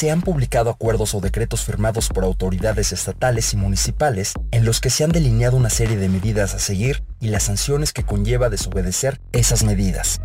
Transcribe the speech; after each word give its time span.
se 0.00 0.10
han 0.10 0.22
publicado 0.22 0.70
acuerdos 0.70 1.14
o 1.14 1.20
decretos 1.20 1.62
firmados 1.62 2.08
por 2.08 2.24
autoridades 2.24 2.90
estatales 2.90 3.52
y 3.52 3.58
municipales 3.58 4.32
en 4.50 4.64
los 4.64 4.80
que 4.80 4.88
se 4.88 5.04
han 5.04 5.12
delineado 5.12 5.58
una 5.58 5.68
serie 5.68 5.98
de 5.98 6.08
medidas 6.08 6.54
a 6.54 6.58
seguir 6.58 7.04
y 7.20 7.28
las 7.28 7.42
sanciones 7.42 7.92
que 7.92 8.02
conlleva 8.02 8.48
desobedecer 8.48 9.20
esas 9.32 9.62
medidas. 9.62 10.22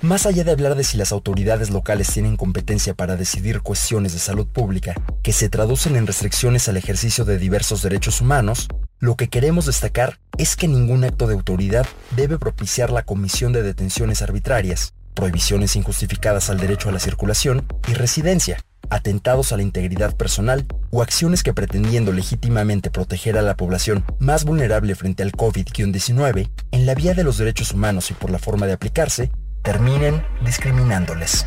Más 0.00 0.26
allá 0.26 0.44
de 0.44 0.52
hablar 0.52 0.76
de 0.76 0.84
si 0.84 0.96
las 0.96 1.10
autoridades 1.10 1.70
locales 1.70 2.06
tienen 2.12 2.36
competencia 2.36 2.94
para 2.94 3.16
decidir 3.16 3.62
cuestiones 3.62 4.12
de 4.12 4.20
salud 4.20 4.46
pública 4.46 4.94
que 5.24 5.32
se 5.32 5.48
traducen 5.48 5.96
en 5.96 6.06
restricciones 6.06 6.68
al 6.68 6.76
ejercicio 6.76 7.24
de 7.24 7.36
diversos 7.36 7.82
derechos 7.82 8.20
humanos, 8.20 8.68
lo 9.00 9.16
que 9.16 9.28
queremos 9.28 9.66
destacar 9.66 10.20
es 10.36 10.54
que 10.54 10.68
ningún 10.68 11.02
acto 11.02 11.26
de 11.26 11.34
autoridad 11.34 11.84
debe 12.14 12.38
propiciar 12.38 12.90
la 12.90 13.02
comisión 13.02 13.52
de 13.52 13.64
detenciones 13.64 14.22
arbitrarias, 14.22 14.94
prohibiciones 15.18 15.74
injustificadas 15.74 16.48
al 16.48 16.58
derecho 16.58 16.88
a 16.88 16.92
la 16.92 17.00
circulación 17.00 17.66
y 17.88 17.94
residencia, 17.94 18.60
atentados 18.88 19.52
a 19.52 19.56
la 19.56 19.64
integridad 19.64 20.16
personal 20.16 20.64
o 20.92 21.02
acciones 21.02 21.42
que 21.42 21.52
pretendiendo 21.52 22.12
legítimamente 22.12 22.88
proteger 22.88 23.36
a 23.36 23.42
la 23.42 23.56
población 23.56 24.04
más 24.20 24.44
vulnerable 24.44 24.94
frente 24.94 25.24
al 25.24 25.32
COVID-19 25.32 26.48
en 26.70 26.86
la 26.86 26.94
vía 26.94 27.14
de 27.14 27.24
los 27.24 27.36
derechos 27.36 27.72
humanos 27.72 28.12
y 28.12 28.14
por 28.14 28.30
la 28.30 28.38
forma 28.38 28.66
de 28.66 28.74
aplicarse, 28.74 29.32
terminen 29.64 30.24
discriminándoles. 30.44 31.44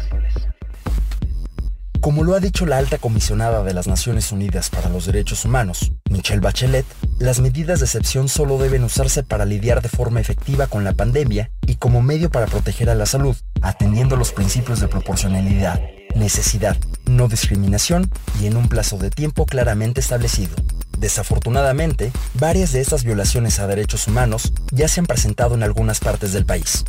Como 2.01 2.25
lo 2.25 2.35
ha 2.35 2.41
dicho 2.41 2.65
la 2.65 2.77
alta 2.77 2.97
comisionada 2.97 3.63
de 3.63 3.73
las 3.73 3.87
Naciones 3.87 4.33
Unidas 4.33 4.69
para 4.69 4.89
los 4.89 5.05
Derechos 5.05 5.45
Humanos, 5.45 5.93
Michelle 6.09 6.41
Bachelet, 6.41 6.85
las 7.21 7.39
medidas 7.39 7.79
de 7.79 7.85
excepción 7.85 8.27
solo 8.27 8.57
deben 8.57 8.83
usarse 8.83 9.21
para 9.21 9.45
lidiar 9.45 9.83
de 9.83 9.89
forma 9.89 10.19
efectiva 10.19 10.65
con 10.65 10.83
la 10.83 10.93
pandemia 10.93 11.51
y 11.67 11.75
como 11.75 12.01
medio 12.01 12.31
para 12.31 12.47
proteger 12.47 12.89
a 12.89 12.95
la 12.95 13.05
salud, 13.05 13.37
atendiendo 13.61 14.15
los 14.15 14.31
principios 14.31 14.79
de 14.79 14.87
proporcionalidad, 14.87 15.79
necesidad, 16.15 16.77
no 17.05 17.27
discriminación 17.27 18.09
y 18.41 18.47
en 18.47 18.57
un 18.57 18.67
plazo 18.67 18.97
de 18.97 19.11
tiempo 19.11 19.45
claramente 19.45 20.01
establecido. 20.01 20.55
Desafortunadamente, 20.97 22.11
varias 22.33 22.71
de 22.71 22.81
estas 22.81 23.03
violaciones 23.03 23.59
a 23.59 23.67
derechos 23.67 24.07
humanos 24.07 24.51
ya 24.71 24.87
se 24.87 24.99
han 24.99 25.05
presentado 25.05 25.53
en 25.53 25.61
algunas 25.61 25.99
partes 25.99 26.33
del 26.33 26.47
país, 26.47 26.85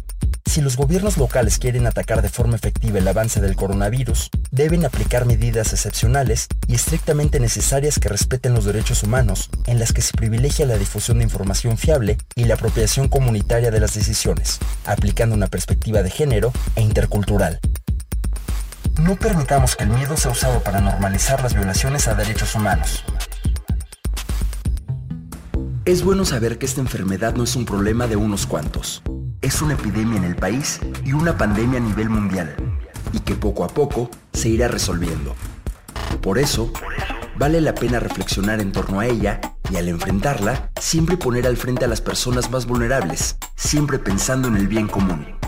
si 0.53 0.61
los 0.61 0.77
gobiernos 0.77 1.17
locales 1.17 1.59
quieren 1.59 1.87
atacar 1.87 2.21
de 2.21 2.29
forma 2.29 2.57
efectiva 2.57 2.99
el 2.99 3.09
avance 3.09 3.41
del 3.41 3.57
coronavirus, 3.57 4.29
deben 4.51 4.85
aplicar 4.85 5.25
medidas 5.25 5.73
excepcionales 5.73 6.47
y 6.67 6.75
estrictamente 6.75 7.41
necesarias 7.41 7.99
que 7.99 8.11
respeten 8.11 8.53
los 8.53 8.67
derechos 8.67 9.03
humanos, 9.03 9.49
en 9.65 9.79
las 9.79 9.95
que 9.95 10.03
se 10.03 10.13
privilegia 10.13 10.67
la 10.67 10.77
difusión 10.77 11.17
de 11.17 11.25
información 11.25 11.79
fiable 11.79 12.19
y 12.35 12.45
la 12.45 12.57
apropiación 12.57 13.09
comunitaria 13.09 13.71
de 13.71 13.81
las 13.81 13.95
decisiones, 13.95 14.59
aplicando 14.85 15.35
una 15.35 15.47
perspectiva 15.47 16.03
de 16.03 16.11
género 16.11 16.53
e 16.77 16.83
intercultural. 16.83 17.59
No 19.01 19.17
permitamos 19.17 19.75
que 19.75 19.85
el 19.85 19.91
miedo 19.91 20.19
sea 20.19 20.33
usado 20.33 20.63
para 20.63 20.83
normalizar 20.83 21.43
las 21.43 21.55
violaciones 21.55 22.09
a 22.09 22.15
derechos 22.15 22.55
humanos. 22.55 23.05
Es 25.87 26.03
bueno 26.03 26.27
saber 26.27 26.59
que 26.59 26.67
esta 26.67 26.83
enfermedad 26.83 27.37
no 27.37 27.45
es 27.45 27.57
un 27.57 27.65
problema 27.65 28.07
de 28.07 28.17
unos 28.17 28.47
cuantos 28.47 29.03
es 29.55 29.61
una 29.61 29.75
epidemia 29.75 30.17
en 30.17 30.25
el 30.25 30.35
país 30.35 30.81
y 31.05 31.13
una 31.13 31.37
pandemia 31.37 31.79
a 31.79 31.83
nivel 31.83 32.09
mundial, 32.09 32.57
y 33.13 33.19
que 33.19 33.35
poco 33.35 33.65
a 33.65 33.69
poco 33.69 34.09
se 34.33 34.49
irá 34.49 34.67
resolviendo. 34.67 35.35
Por 36.23 36.39
eso, 36.39 36.73
vale 37.37 37.61
la 37.61 37.75
pena 37.75 38.01
reflexionar 38.01 38.63
en 38.63 38.73
torno 38.73 39.01
a 39.01 39.07
ella 39.07 39.43
y 39.71 39.77
al 39.77 39.89
enfrentarla, 39.89 40.71
siempre 40.81 41.19
poner 41.19 41.47
al 41.47 41.59
frente 41.59 41.85
a 41.85 41.89
las 41.89 42.01
personas 42.01 42.51
más 42.51 42.65
vulnerables, 42.65 43.37
siempre 43.55 43.99
pensando 43.99 44.49
en 44.49 44.57
el 44.57 44.69
bien 44.69 44.89
común. 44.89 45.42